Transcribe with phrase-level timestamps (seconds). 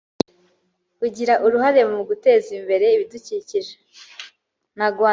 [0.99, 3.73] kugira uruhare mu guteza imbere ibidukikije